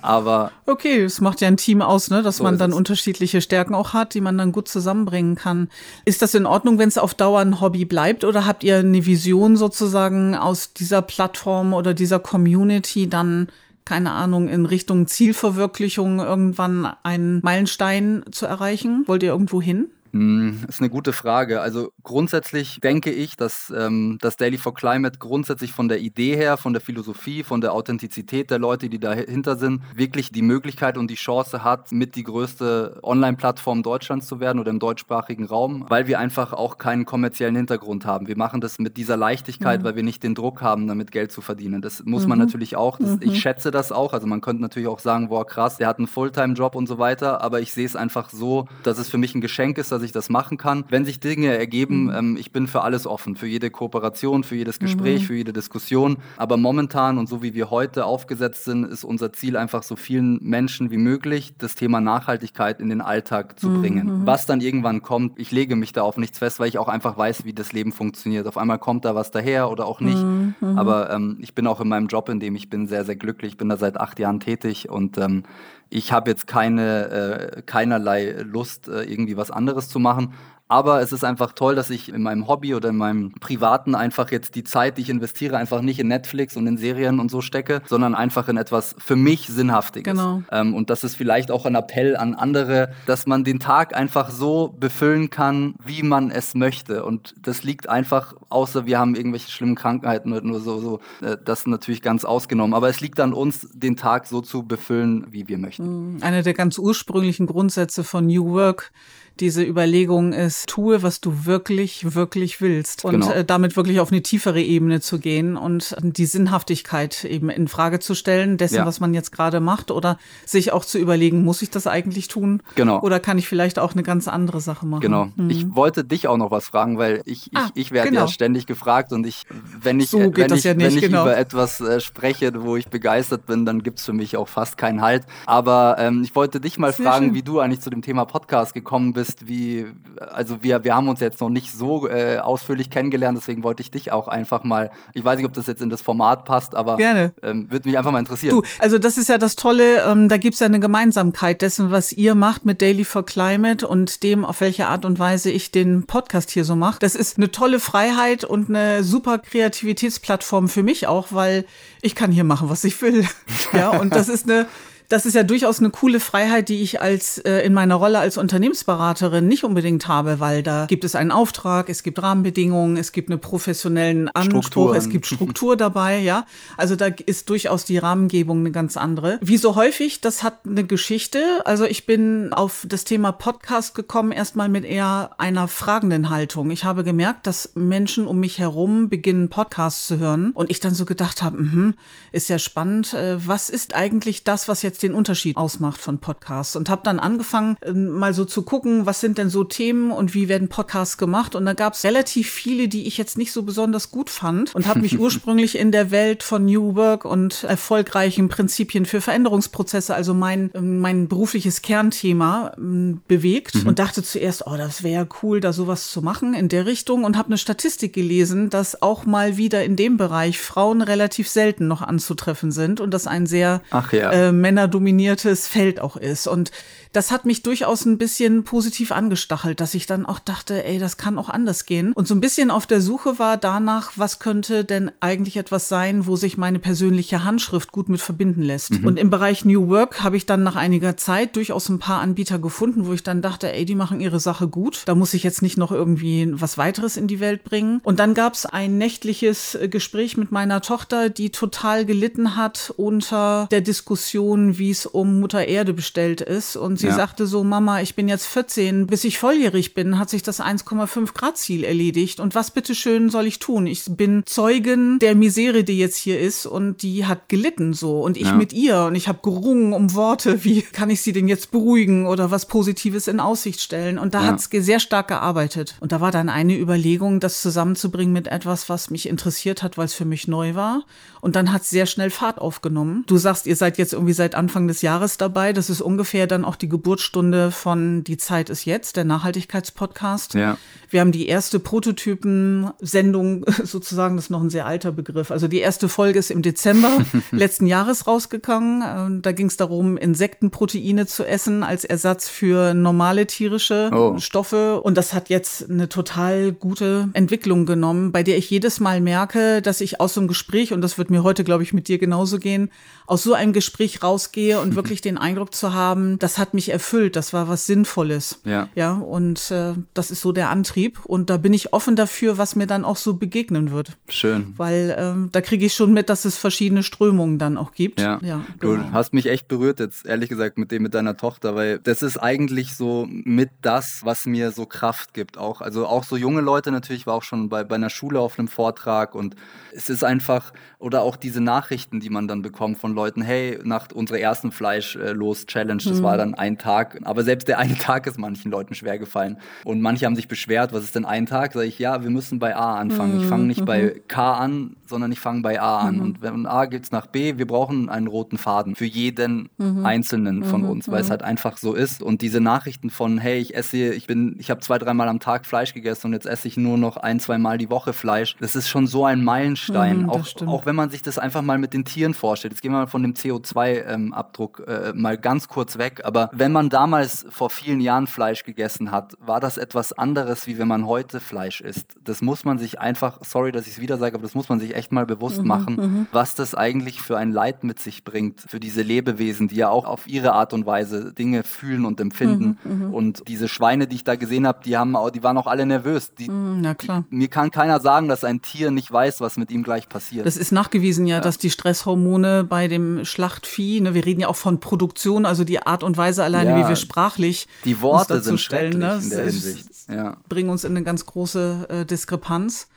[0.01, 3.75] Aber okay, es macht ja ein Team aus, ne, dass so man dann unterschiedliche Stärken
[3.75, 5.69] auch hat, die man dann gut zusammenbringen kann.
[6.05, 9.05] Ist das in Ordnung, wenn es auf Dauer ein Hobby bleibt oder habt ihr eine
[9.05, 13.47] Vision sozusagen aus dieser Plattform oder dieser Community dann
[13.85, 19.03] keine Ahnung, in Richtung Zielverwirklichung irgendwann einen Meilenstein zu erreichen?
[19.07, 19.87] Wollt ihr irgendwo hin?
[20.11, 21.61] Hm, ist eine gute Frage.
[21.61, 26.57] Also grundsätzlich denke ich, dass ähm, das Daily for Climate grundsätzlich von der Idee her,
[26.57, 31.09] von der Philosophie, von der Authentizität der Leute, die dahinter sind, wirklich die Möglichkeit und
[31.09, 36.07] die Chance hat, mit die größte Online-Plattform Deutschlands zu werden oder im deutschsprachigen Raum, weil
[36.07, 38.27] wir einfach auch keinen kommerziellen Hintergrund haben.
[38.27, 39.85] Wir machen das mit dieser Leichtigkeit, mhm.
[39.85, 41.81] weil wir nicht den Druck haben, damit Geld zu verdienen.
[41.81, 42.29] Das muss mhm.
[42.29, 42.97] man natürlich auch.
[42.97, 43.19] Das, mhm.
[43.21, 44.13] Ich schätze das auch.
[44.13, 47.41] Also man könnte natürlich auch sagen, boah krass, der hat einen Fulltime-Job und so weiter.
[47.41, 50.11] Aber ich sehe es einfach so, dass es für mich ein Geschenk ist, dass ich
[50.11, 50.85] das machen kann.
[50.89, 52.15] Wenn sich Dinge ergeben, mhm.
[52.15, 55.25] ähm, ich bin für alles offen, für jede Kooperation, für jedes Gespräch, mhm.
[55.25, 56.17] für jede Diskussion.
[56.37, 60.39] Aber momentan und so wie wir heute aufgesetzt sind, ist unser Ziel einfach so vielen
[60.41, 63.81] Menschen wie möglich das Thema Nachhaltigkeit in den Alltag zu mhm.
[63.81, 64.21] bringen.
[64.25, 67.17] Was dann irgendwann kommt, ich lege mich da auf nichts fest, weil ich auch einfach
[67.17, 68.47] weiß, wie das Leben funktioniert.
[68.47, 70.17] Auf einmal kommt da was daher oder auch nicht.
[70.17, 70.55] Mhm.
[70.61, 73.53] Aber ähm, ich bin auch in meinem Job, in dem ich bin, sehr, sehr glücklich.
[73.53, 75.43] Ich bin da seit acht Jahren tätig und ähm,
[75.89, 80.33] ich habe jetzt keine, äh, keinerlei Lust, äh, irgendwie was anderes zu machen.
[80.71, 84.31] Aber es ist einfach toll, dass ich in meinem Hobby oder in meinem Privaten einfach
[84.31, 87.41] jetzt die Zeit, die ich investiere, einfach nicht in Netflix und in Serien und so
[87.41, 90.13] stecke, sondern einfach in etwas für mich Sinnhaftiges.
[90.13, 90.43] Genau.
[90.51, 94.29] Ähm, und das ist vielleicht auch ein Appell an andere, dass man den Tag einfach
[94.29, 97.03] so befüllen kann, wie man es möchte.
[97.03, 101.35] Und das liegt einfach, außer wir haben irgendwelche schlimmen Krankheiten oder nur so, so äh,
[101.43, 102.75] das natürlich ganz ausgenommen.
[102.75, 106.13] Aber es liegt an uns, den Tag so zu befüllen, wie wir möchten.
[106.13, 106.21] Mhm.
[106.21, 108.91] Einer der ganz ursprünglichen Grundsätze von New Work
[109.39, 113.05] diese Überlegung ist, tue, was du wirklich, wirklich willst.
[113.05, 113.31] Und genau.
[113.31, 117.99] äh, damit wirklich auf eine tiefere Ebene zu gehen und die Sinnhaftigkeit eben in Frage
[117.99, 118.85] zu stellen, dessen, ja.
[118.85, 122.61] was man jetzt gerade macht, oder sich auch zu überlegen, muss ich das eigentlich tun?
[122.75, 123.01] Genau.
[123.01, 125.01] Oder kann ich vielleicht auch eine ganz andere Sache machen?
[125.01, 125.29] Genau.
[125.35, 125.49] Mhm.
[125.49, 128.21] Ich wollte dich auch noch was fragen, weil ich, ah, ich, ich werde genau.
[128.21, 129.43] ja ständig gefragt und ich,
[129.81, 131.23] wenn ich, so wenn ich, ja nicht, wenn ich genau.
[131.23, 134.77] über etwas äh, spreche, wo ich begeistert bin, dann gibt es für mich auch fast
[134.77, 135.23] keinen Halt.
[135.45, 137.33] Aber ähm, ich wollte dich mal Sehr fragen, schön.
[137.35, 139.85] wie du eigentlich zu dem Thema Podcast gekommen bist bist, wie,
[140.17, 143.91] also wir, wir haben uns jetzt noch nicht so äh, ausführlich kennengelernt, deswegen wollte ich
[143.91, 146.97] dich auch einfach mal, ich weiß nicht, ob das jetzt in das Format passt, aber
[146.97, 147.33] Gerne.
[147.43, 148.55] Ähm, würde mich einfach mal interessieren.
[148.55, 151.91] Du, also das ist ja das Tolle, ähm, da gibt es ja eine Gemeinsamkeit dessen,
[151.91, 155.71] was ihr macht mit Daily for Climate und dem, auf welche Art und Weise ich
[155.71, 156.99] den Podcast hier so mache.
[156.99, 161.65] Das ist eine tolle Freiheit und eine super Kreativitätsplattform für mich auch, weil
[162.01, 163.25] ich kann hier machen, was ich will.
[163.73, 164.67] ja, und das ist eine
[165.09, 168.37] das ist ja durchaus eine coole Freiheit, die ich als äh, in meiner Rolle als
[168.37, 173.29] Unternehmensberaterin nicht unbedingt habe, weil da gibt es einen Auftrag, es gibt Rahmenbedingungen, es gibt
[173.31, 174.95] einen professionellen Anspruch, Strukturen.
[174.95, 176.45] es gibt Struktur dabei, ja.
[176.77, 179.39] Also da ist durchaus die Rahmengebung eine ganz andere.
[179.41, 181.39] Wie so häufig, das hat eine Geschichte.
[181.65, 186.69] Also ich bin auf das Thema Podcast gekommen, erstmal mit eher einer fragenden Haltung.
[186.69, 190.51] Ich habe gemerkt, dass Menschen um mich herum beginnen, Podcasts zu hören.
[190.51, 191.93] Und ich dann so gedacht habe, mh,
[192.31, 196.75] ist ja spannend, äh, was ist eigentlich das, was jetzt den Unterschied ausmacht von Podcasts
[196.75, 200.33] und habe dann angefangen, ähm, mal so zu gucken, was sind denn so Themen und
[200.33, 201.55] wie werden Podcasts gemacht.
[201.55, 204.87] Und da gab es relativ viele, die ich jetzt nicht so besonders gut fand und
[204.87, 210.33] habe mich ursprünglich in der Welt von New Work und erfolgreichen Prinzipien für Veränderungsprozesse, also
[210.33, 213.87] mein, ähm, mein berufliches Kernthema, ähm, bewegt mhm.
[213.87, 217.37] und dachte zuerst, oh, das wäre cool, da sowas zu machen in der Richtung und
[217.37, 222.01] habe eine Statistik gelesen, dass auch mal wieder in dem Bereich Frauen relativ selten noch
[222.01, 223.81] anzutreffen sind und das ein sehr
[224.11, 224.31] ja.
[224.31, 226.47] äh, Männer männerdominiertes Feld auch ist.
[226.47, 226.71] Und
[227.11, 231.17] das hat mich durchaus ein bisschen positiv angestachelt, dass ich dann auch dachte, ey, das
[231.17, 232.13] kann auch anders gehen.
[232.13, 236.27] Und so ein bisschen auf der Suche war danach, was könnte denn eigentlich etwas sein,
[236.27, 238.91] wo sich meine persönliche Handschrift gut mit verbinden lässt.
[238.91, 239.07] Mhm.
[239.07, 242.59] Und im Bereich New Work habe ich dann nach einiger Zeit durchaus ein paar Anbieter
[242.59, 245.03] gefunden, wo ich dann dachte, ey, die machen ihre Sache gut.
[245.05, 248.01] Da muss ich jetzt nicht noch irgendwie was weiteres in die Welt bringen.
[248.03, 252.93] Und dann gab es ein nächtliches äh, Gespräch mit meiner Tochter, die total gelitten hat
[252.97, 256.75] unter der Diskussion, wie es um Mutter Erde bestellt ist.
[256.75, 257.15] Und sie ja.
[257.15, 261.33] sagte so, Mama, ich bin jetzt 14, bis ich volljährig bin, hat sich das 1,5
[261.33, 262.39] Grad Ziel erledigt.
[262.39, 263.87] Und was bitteschön soll ich tun?
[263.87, 268.21] Ich bin Zeugin der Misere, die jetzt hier ist und die hat gelitten so.
[268.21, 268.53] Und ich ja.
[268.53, 272.27] mit ihr und ich habe gerungen um Worte, wie kann ich sie denn jetzt beruhigen
[272.27, 274.19] oder was Positives in Aussicht stellen.
[274.19, 274.47] Und da ja.
[274.47, 275.95] hat es sehr stark gearbeitet.
[275.99, 280.05] Und da war dann eine Überlegung, das zusammenzubringen mit etwas, was mich interessiert hat, weil
[280.05, 281.05] es für mich neu war.
[281.41, 283.23] Und dann hat es sehr schnell Fahrt aufgenommen.
[283.27, 285.73] Du sagst, ihr seid jetzt irgendwie seit Anfang des Jahres dabei.
[285.73, 290.53] Das ist ungefähr dann auch die Geburtsstunde von Die Zeit ist jetzt, der Nachhaltigkeitspodcast.
[290.53, 290.77] Ja.
[291.09, 295.51] Wir haben die erste Prototypen-Sendung sozusagen, das ist noch ein sehr alter Begriff.
[295.51, 299.03] Also die erste Folge ist im Dezember letzten Jahres rausgegangen.
[299.05, 304.37] Ähm, da ging es darum, Insektenproteine zu essen als Ersatz für normale tierische oh.
[304.39, 305.01] Stoffe.
[305.01, 309.81] Und das hat jetzt eine total gute Entwicklung genommen, bei der ich jedes Mal merke,
[309.81, 312.19] dass ich aus so einem Gespräch, und das wird mir heute, glaube ich, mit dir
[312.19, 312.91] genauso gehen,
[313.25, 317.35] aus so einem Gespräch rausgehe und wirklich den Eindruck zu haben, das hat mich erfüllt,
[317.35, 318.61] das war was Sinnvolles.
[318.63, 318.87] Ja.
[318.95, 321.25] Ja, und äh, das ist so der Antrieb.
[321.25, 324.17] Und da bin ich offen dafür, was mir dann auch so begegnen wird.
[324.29, 324.73] Schön.
[324.77, 328.21] Weil ähm, da kriege ich schon mit, dass es verschiedene Strömungen dann auch gibt.
[328.21, 328.39] Ja.
[328.41, 328.95] ja genau.
[328.95, 332.21] Du hast mich echt berührt jetzt, ehrlich gesagt, mit dem mit deiner Tochter, weil das
[332.21, 335.57] ist eigentlich so mit das, was mir so Kraft gibt.
[335.57, 338.57] Auch, also auch so junge Leute natürlich, war auch schon bei, bei einer Schule auf
[338.57, 339.57] einem Vortrag und
[339.93, 344.07] es ist einfach, oder auch diese Nachrichten, die man dann bekommt von Leuten, hey, nach
[344.13, 346.23] unserer ersten Fleischlos-Challenge, das mhm.
[346.23, 349.57] war dann ein Tag, aber selbst der eine Tag ist manchen Leuten schwer gefallen.
[349.83, 351.73] Und manche haben sich beschwert, was ist denn ein Tag?
[351.73, 353.35] Sag ich, ja, wir müssen bei A anfangen.
[353.35, 353.41] Mhm.
[353.41, 353.85] Ich fange nicht mhm.
[353.85, 356.15] bei K an, sondern ich fange bei A an.
[356.15, 356.21] Mhm.
[356.21, 360.05] Und wenn A geht's nach B, wir brauchen einen roten Faden für jeden mhm.
[360.05, 360.89] Einzelnen von mhm.
[360.89, 362.21] uns, weil es halt einfach so ist.
[362.21, 365.65] Und diese Nachrichten von, hey, ich esse, ich bin, ich habe zwei, dreimal am Tag
[365.65, 368.75] Fleisch gegessen und jetzt esse ich nur noch ein, zwei Mal die Woche Fleisch, das
[368.75, 370.29] ist schon so ein Meilenstein.
[370.29, 372.73] auch, auch wenn man sich das einfach mal mit den Tieren vorstellt.
[372.73, 376.21] Jetzt gehen wir mal von dem CO2-Abdruck ähm, äh, mal ganz kurz weg.
[376.23, 380.77] Aber wenn man damals vor vielen Jahren Fleisch gegessen hat, war das etwas anderes, wie
[380.77, 382.15] wenn man heute Fleisch isst.
[382.23, 384.79] Das muss man sich einfach, sorry, dass ich es wieder sage, aber das muss man
[384.79, 386.27] sich echt mal bewusst mhm, machen, mhm.
[386.31, 390.05] was das eigentlich für ein Leid mit sich bringt für diese Lebewesen, die ja auch
[390.05, 392.77] auf ihre Art und Weise Dinge fühlen und empfinden.
[392.83, 393.13] Mhm, mhm.
[393.13, 396.33] und diese Schweine, die ich da gesehen habe, die haben die waren auch alle nervös.
[396.35, 397.23] Die, mhm, na klar.
[397.31, 400.45] Die, mir kann keiner sagen, dass ein Tier nicht weiß, was mit ihm gleich passiert.
[400.45, 401.41] Das ist nachgewiesen ja, ja.
[401.41, 405.81] dass die Stresshormone bei dem Schlachtvieh, ne, wir reden ja auch von Produktion, also die
[405.81, 406.83] Art und Weise alleine, ja.
[406.83, 409.19] wie wir sprachlich die Worte sind stellen, ne?
[409.21, 409.87] in der Hinsicht.
[410.09, 410.37] Ja.
[410.49, 412.87] bringen uns in eine ganz große äh, Diskrepanz.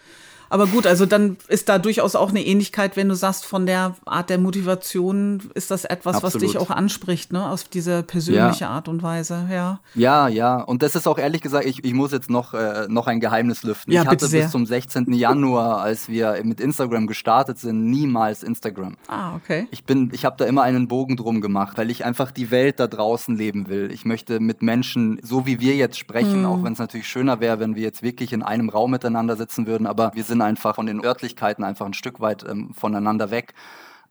[0.52, 3.94] Aber gut, also dann ist da durchaus auch eine Ähnlichkeit, wenn du sagst, von der
[4.04, 6.34] Art der Motivation ist das etwas, Absolut.
[6.34, 7.48] was dich auch anspricht, ne?
[7.48, 8.68] Auf diese persönliche ja.
[8.68, 9.80] Art und Weise, ja.
[9.94, 10.60] Ja, ja.
[10.60, 13.62] Und das ist auch ehrlich gesagt, ich, ich muss jetzt noch, äh, noch ein Geheimnis
[13.62, 13.94] lüften.
[13.94, 15.14] Ja, ich hatte bis zum 16.
[15.14, 18.98] Januar, als wir mit Instagram gestartet sind, niemals Instagram.
[19.08, 19.68] Ah, okay.
[19.70, 22.78] Ich bin, ich habe da immer einen Bogen drum gemacht, weil ich einfach die Welt
[22.78, 23.90] da draußen leben will.
[23.90, 26.44] Ich möchte mit Menschen, so wie wir jetzt sprechen, hm.
[26.44, 29.66] auch wenn es natürlich schöner wäre, wenn wir jetzt wirklich in einem Raum miteinander sitzen
[29.66, 33.54] würden, aber wir sind einfach von den Örtlichkeiten einfach ein Stück weit ähm, voneinander weg.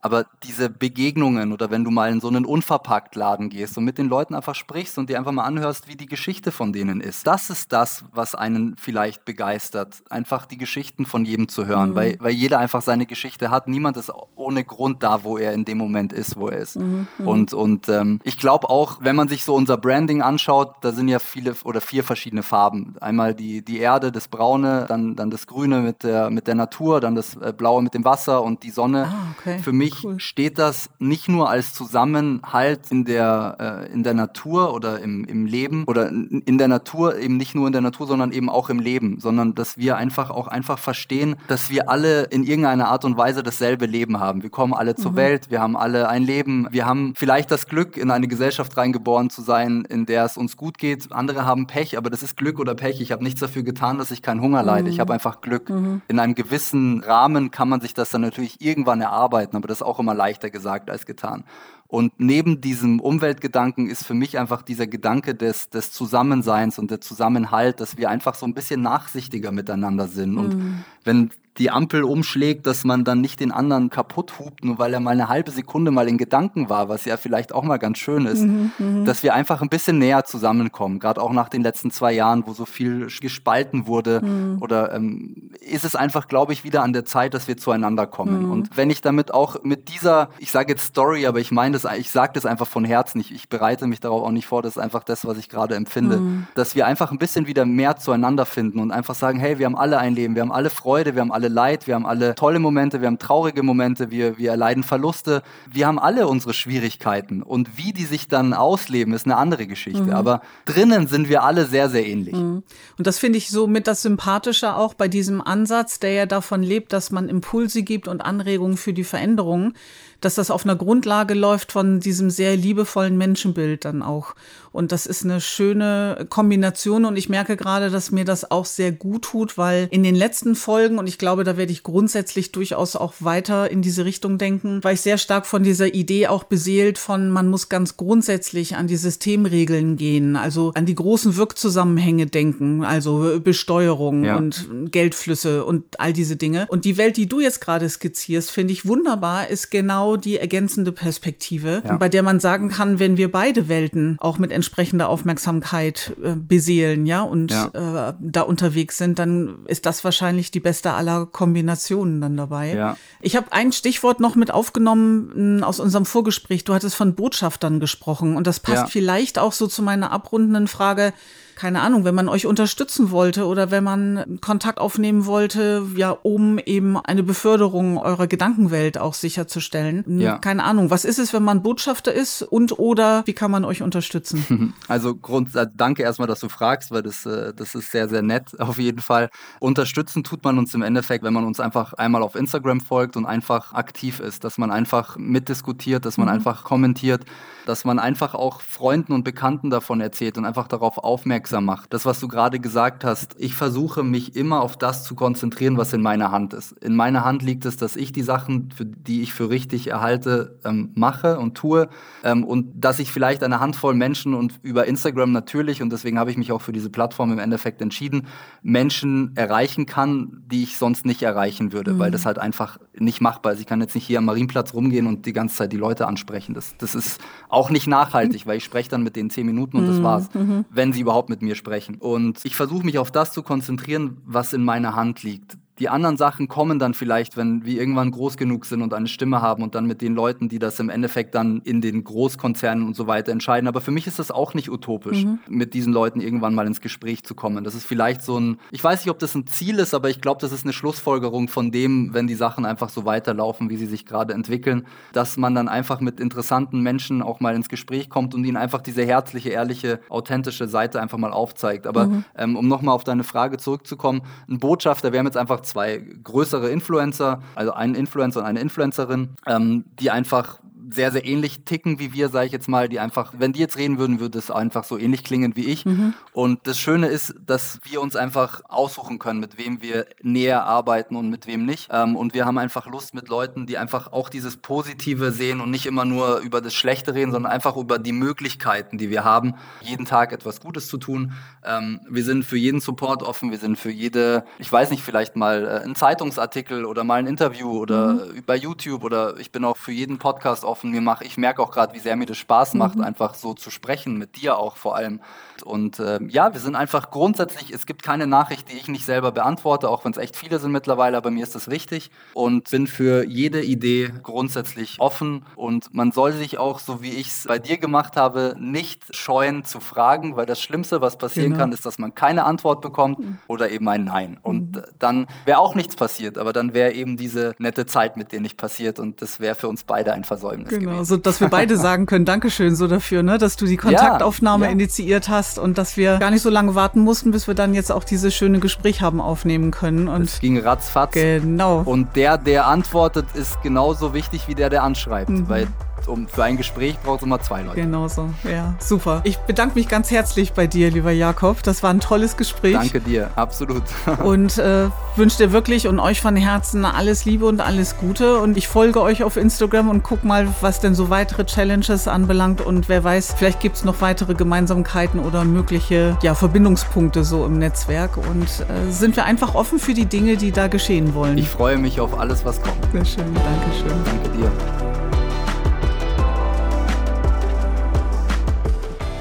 [0.02, 4.10] Aber diese Begegnungen oder wenn du mal in so einen Unverpacktladen gehst und mit den
[4.10, 7.52] Leuten einfach sprichst und dir einfach mal anhörst, wie die Geschichte von denen ist, das
[7.52, 10.02] ist das, was einen vielleicht begeistert.
[10.10, 11.96] Einfach die Geschichten von jedem zu hören, mhm.
[11.96, 13.68] weil, weil jeder einfach seine Geschichte hat.
[13.68, 16.78] Niemand ist ohne Grund da, wo er in dem Moment ist, wo er ist.
[16.78, 17.08] Mhm.
[17.20, 17.28] mhm.
[17.28, 21.10] Und, und ähm, ich glaube auch, wenn man sich so unser Branding anschaut, da sind
[21.10, 22.96] ja viele oder vier verschiedene Farben.
[23.00, 27.02] Einmal die, die Erde, das Braune, dann, dann das Grüne mit der, mit der Natur,
[27.02, 29.06] dann das äh, Blaue mit dem Wasser und die Sonne.
[29.06, 29.60] Ah, okay.
[29.60, 30.20] Für mich cool.
[30.20, 35.46] steht das nicht nur als Zusammenhalt in der, äh, in der Natur oder im, im
[35.46, 38.80] Leben oder in der Natur, eben nicht nur in der Natur, sondern eben auch im
[38.80, 43.18] Leben, sondern dass wir einfach auch einfach verstehen, dass wir alle in irgendeiner Art und
[43.18, 44.44] Weise dasselbe Leben haben.
[44.44, 45.16] Wir kommen alle zur mhm.
[45.16, 49.30] Welt, wir haben alle ein Leben, wir haben vielleicht das Glück, in eine Gesellschaft reingeboren
[49.30, 51.12] zu sein, in der es uns gut geht.
[51.12, 53.02] Andere haben Pech, aber das ist Glück oder Pech.
[53.02, 54.84] Ich habe nichts dafür getan, dass ich keinen Hunger leide.
[54.84, 54.90] Mhm.
[54.90, 55.70] Ich habe einfach Glück.
[55.70, 56.02] Mhm.
[56.08, 60.00] In einem gewissen Rahmen kann man sich das dann natürlich irgendwann erarbeiten, aber das auch
[60.00, 61.44] immer leichter gesagt als getan.
[61.92, 67.02] Und neben diesem Umweltgedanken ist für mich einfach dieser Gedanke des, des Zusammenseins und der
[67.02, 70.38] Zusammenhalt, dass wir einfach so ein bisschen nachsichtiger miteinander sind.
[70.38, 70.86] Und mhm.
[71.04, 75.02] wenn die Ampel umschlägt, dass man dann nicht den anderen kaputt hupt, nur weil er
[75.02, 78.26] mal eine halbe Sekunde mal in Gedanken war, was ja vielleicht auch mal ganz schön
[78.26, 79.06] ist, mhm, mhm.
[79.06, 82.54] dass wir einfach ein bisschen näher zusammenkommen, gerade auch nach den letzten zwei Jahren, wo
[82.54, 84.22] so viel gespalten wurde.
[84.22, 84.62] Mhm.
[84.62, 88.46] Oder ähm, ist es einfach, glaube ich, wieder an der Zeit, dass wir zueinander kommen.
[88.46, 88.52] Mhm.
[88.52, 91.98] Und wenn ich damit auch mit dieser, ich sage jetzt Story, aber ich meine das,
[91.98, 94.78] ich sage das einfach von Herzen, ich, ich, bereite mich darauf auch nicht vor, das
[94.78, 96.48] ist einfach das, was ich gerade empfinde, mhm.
[96.56, 99.76] dass wir einfach ein bisschen wieder mehr zueinander finden und einfach sagen, hey, wir haben
[99.76, 102.60] alle ein Leben, wir haben alle Freude, wir haben alle Leid, wir haben alle tolle
[102.60, 105.42] Momente, wir haben traurige Momente, wir, wir erleiden Verluste.
[105.72, 107.42] Wir haben alle unsere Schwierigkeiten.
[107.42, 110.04] Und wie die sich dann ausleben, ist eine andere Geschichte.
[110.04, 110.12] Mhm.
[110.12, 112.36] Aber drinnen sind wir alle sehr, sehr ähnlich.
[112.36, 112.64] Mhm.
[112.98, 116.62] Und das finde ich so mit das Sympathische auch bei diesem Ansatz, der ja davon
[116.62, 119.74] lebt, dass man Impulse gibt und Anregungen für die Veränderungen
[120.22, 124.36] dass das auf einer Grundlage läuft von diesem sehr liebevollen Menschenbild dann auch.
[124.72, 128.94] Und das ist eine schöne Kombination und ich merke gerade, dass mir das auch sehr
[128.94, 132.96] gut tut, weil in den letzten Folgen, und ich glaube, da werde ich grundsätzlich durchaus
[132.96, 136.98] auch weiter in diese Richtung denken, war ich sehr stark von dieser Idee auch beseelt
[136.98, 142.86] von, man muss ganz grundsätzlich an die Systemregeln gehen, also an die großen Wirkzusammenhänge denken,
[142.86, 144.38] also Besteuerung ja.
[144.38, 146.68] und Geldflüsse und all diese Dinge.
[146.70, 150.92] Und die Welt, die du jetzt gerade skizzierst, finde ich wunderbar, ist genau die ergänzende
[150.92, 151.98] Perspektive, ja.
[151.98, 157.06] bei der man sagen kann, wenn wir beide Welten auch mit entsprechender Aufmerksamkeit äh, beseelen,
[157.06, 158.10] ja, und ja.
[158.10, 162.74] Äh, da unterwegs sind, dann ist das wahrscheinlich die beste aller Kombinationen dann dabei.
[162.74, 162.98] Ja.
[163.22, 166.64] Ich habe ein Stichwort noch mit aufgenommen aus unserem Vorgespräch.
[166.64, 171.14] Du hattest von Botschaftern gesprochen und das passt vielleicht auch so zu meiner abrundenden Frage
[171.62, 176.58] keine Ahnung, wenn man euch unterstützen wollte oder wenn man Kontakt aufnehmen wollte, ja, um
[176.58, 180.20] eben eine Beförderung eurer Gedankenwelt auch sicherzustellen.
[180.20, 180.40] Ja.
[180.40, 183.84] Keine Ahnung, was ist es, wenn man Botschafter ist und oder wie kann man euch
[183.84, 184.74] unterstützen?
[184.88, 188.22] Also Grund, äh, danke erstmal, dass du fragst, weil das, äh, das ist sehr, sehr
[188.22, 189.30] nett auf jeden Fall.
[189.60, 193.26] Unterstützen tut man uns im Endeffekt, wenn man uns einfach einmal auf Instagram folgt und
[193.26, 196.34] einfach aktiv ist, dass man einfach mitdiskutiert, dass man mhm.
[196.34, 197.24] einfach kommentiert,
[197.66, 201.94] dass man einfach auch Freunden und Bekannten davon erzählt und einfach darauf aufmerksam aufmerksam macht.
[201.94, 205.94] Das, was du gerade gesagt hast, ich versuche mich immer auf das zu konzentrieren, was
[205.94, 206.74] in meiner Hand ist.
[206.84, 210.60] In meiner Hand liegt es, dass ich die Sachen, für, die ich für richtig erhalte,
[210.64, 211.90] ähm, mache und tue
[212.24, 216.32] ähm, und dass ich vielleicht eine Handvoll Menschen und über Instagram natürlich, und deswegen habe
[216.32, 218.28] ich mich auch für diese Plattform im Endeffekt entschieden,
[218.62, 222.00] Menschen erreichen kann, die ich sonst nicht erreichen würde, mhm.
[222.00, 223.60] weil das halt einfach nicht machbar ist.
[223.60, 226.54] Ich kann jetzt nicht hier am Marienplatz rumgehen und die ganze Zeit die Leute ansprechen.
[226.54, 229.88] Das, das ist auch nicht nachhaltig, weil ich spreche dann mit denen zehn Minuten und
[229.88, 230.04] das mhm.
[230.04, 230.66] war's, mhm.
[230.70, 231.96] wenn sie überhaupt mit mir sprechen.
[231.96, 235.58] Und ich versuche mich auf das zu konzentrieren, was in meiner Hand liegt.
[235.80, 239.42] Die anderen Sachen kommen dann vielleicht, wenn wir irgendwann groß genug sind und eine Stimme
[239.42, 242.96] haben und dann mit den Leuten, die das im Endeffekt dann in den Großkonzernen und
[242.96, 243.68] so weiter entscheiden.
[243.68, 245.40] Aber für mich ist das auch nicht utopisch, mhm.
[245.48, 247.64] mit diesen Leuten irgendwann mal ins Gespräch zu kommen.
[247.64, 250.22] Das ist vielleicht so ein, ich weiß nicht, ob das ein Ziel ist, aber ich
[250.22, 253.88] glaube, das ist eine Schlussfolgerung von dem, wenn die Sachen einfach so weiterlaufen, wie sie
[253.88, 258.36] sich gerade entwickeln, dass man dann einfach mit interessanten Menschen auch mal ins Gespräch kommt
[258.36, 261.88] und ihnen einfach diese herzliche, ehrliche, authentische Seite einfach mal aufzeigt.
[261.88, 262.26] Aber mhm.
[262.38, 266.70] ähm, um nochmal auf deine Frage zurückzukommen, ein Botschafter, wir haben jetzt einfach zwei größere
[266.70, 270.60] Influencer, also einen Influencer und eine Influencerin, ähm, die einfach
[270.94, 273.78] sehr, sehr ähnlich ticken wie wir, sage ich jetzt mal, die einfach, wenn die jetzt
[273.78, 275.86] reden würden, würde es einfach so ähnlich klingen wie ich.
[275.86, 276.14] Mhm.
[276.34, 281.16] Und das Schöne ist, dass wir uns einfach aussuchen können, mit wem wir näher arbeiten
[281.16, 281.90] und mit wem nicht.
[281.92, 285.72] Ähm, und wir haben einfach Lust mit Leuten, die einfach auch dieses Positive sehen und
[285.72, 289.56] nicht immer nur über das Schlechte reden, sondern einfach über die Möglichkeiten, die wir haben,
[289.82, 291.34] jeden Tag etwas Gutes zu tun.
[291.64, 295.36] Ähm, wir sind für jeden Support offen, wir sind für jede, ich weiß nicht, vielleicht
[295.36, 298.44] mal äh, ein Zeitungsartikel oder mal ein Interview oder mhm.
[298.46, 300.81] bei YouTube oder ich bin auch für jeden Podcast offen offen.
[300.84, 303.04] Mir mach, ich merke auch gerade, wie sehr mir das Spaß macht, mhm.
[303.04, 305.22] einfach so zu sprechen, mit dir auch vor allem.
[305.64, 309.32] Und äh, ja, wir sind einfach grundsätzlich, es gibt keine Nachricht, die ich nicht selber
[309.32, 312.88] beantworte, auch wenn es echt viele sind mittlerweile, aber mir ist das wichtig und bin
[312.88, 315.46] für jede Idee grundsätzlich offen.
[315.56, 319.66] Und man soll sich auch, so wie ich es bei dir gemacht habe, nicht scheuen
[319.66, 321.60] zu fragen, weil das Schlimmste, was passieren genau.
[321.60, 323.38] kann, ist, dass man keine Antwort bekommt mhm.
[323.48, 324.40] oder eben ein Nein.
[324.42, 324.82] Und mhm.
[325.00, 328.58] dann wäre auch nichts passiert, aber dann wäre eben diese nette Zeit mit dir nicht
[328.58, 330.70] passiert und das wäre für uns beide ein Versäumnis.
[330.70, 331.06] Genau, gewesen.
[331.06, 334.70] so dass wir beide sagen können, Dankeschön so dafür, ne, dass du die Kontaktaufnahme ja,
[334.70, 334.74] ja.
[334.74, 337.92] initiiert hast und dass wir gar nicht so lange warten mussten, bis wir dann jetzt
[337.92, 340.08] auch dieses schöne Gespräch haben aufnehmen können.
[340.08, 341.14] Und es ging ratzfatz.
[341.14, 341.82] Genau.
[341.86, 345.50] Und der, der antwortet, ist genauso wichtig wie der, der anschreibt, mhm.
[345.50, 345.68] weil
[346.08, 347.82] um, für ein Gespräch braucht es immer zwei Leute.
[347.82, 349.22] Genau so, ja, super.
[349.24, 351.64] Ich bedanke mich ganz herzlich bei dir, lieber Jakob.
[351.64, 352.74] Das war ein tolles Gespräch.
[352.74, 353.84] Danke dir, absolut.
[354.24, 358.40] und äh, wünsche dir wirklich und euch von Herzen alles Liebe und alles Gute.
[358.40, 362.62] Und ich folge euch auf Instagram und guck mal, was denn so weitere Challenges anbelangt.
[362.62, 367.58] Und wer weiß, vielleicht gibt es noch weitere Gemeinsamkeiten oder mögliche ja, Verbindungspunkte so im
[367.58, 368.18] Netzwerk.
[368.18, 371.38] Und äh, sind wir einfach offen für die Dinge, die da geschehen wollen.
[371.38, 372.78] Ich freue mich auf alles, was kommt.
[372.92, 374.04] Sehr schön, danke schön.
[374.06, 374.91] Danke dir.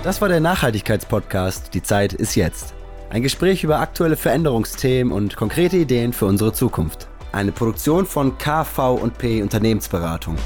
[0.02, 2.72] Das war der Nachhaltigkeitspodcast Die Zeit ist jetzt.
[3.10, 7.06] Ein Gespräch über aktuelle Veränderungsthemen und konkrete Ideen für unsere Zukunft.
[7.32, 10.36] Eine Produktion von KV&P Unternehmensberatung.